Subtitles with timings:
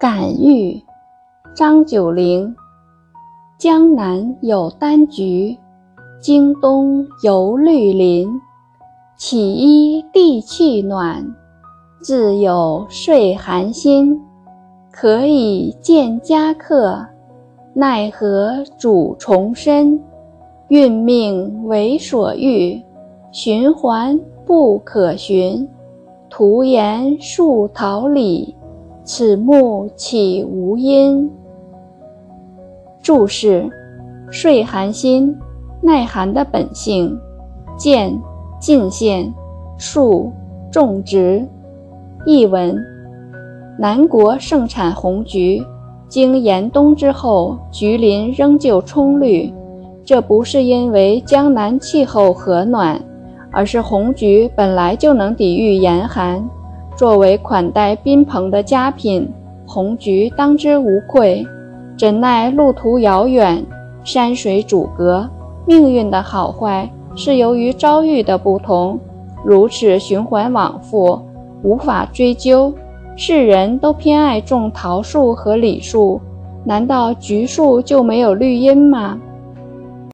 [0.00, 0.82] 感遇，
[1.54, 2.56] 张九龄。
[3.58, 5.54] 江南有丹菊，
[6.22, 8.40] 京东有绿林。
[9.18, 11.22] 起依地气暖，
[12.00, 14.18] 自有岁寒心。
[14.90, 16.98] 可以见佳客，
[17.74, 20.00] 奈何主重身？
[20.68, 22.82] 运命为所欲，
[23.32, 25.68] 循环不可寻。
[26.30, 28.56] 徒言树桃李。
[29.12, 31.28] 此木岂无因？
[33.02, 33.68] 注释：
[34.30, 35.36] 岁寒心，
[35.82, 37.18] 耐寒的本性。
[37.76, 38.16] 见
[38.60, 39.34] 进献，
[39.76, 40.30] 树
[40.70, 41.44] 种植。
[42.24, 42.80] 译文：
[43.76, 45.60] 南国盛产红菊，
[46.08, 49.52] 经严冬之后，菊林仍旧葱绿。
[50.04, 53.02] 这不是因为江南气候和暖，
[53.50, 56.48] 而是红菊本来就能抵御严寒。
[57.00, 59.26] 作为款待宾朋的佳品，
[59.66, 61.42] 红菊当之无愧。
[61.98, 63.64] 怎奈路途遥远，
[64.04, 65.26] 山水阻隔，
[65.64, 69.00] 命运的好坏是由于遭遇的不同，
[69.42, 71.18] 如此循环往复，
[71.62, 72.70] 无法追究。
[73.16, 76.20] 世人都偏爱种桃树和李树，
[76.66, 79.18] 难道橘树就没有绿荫吗？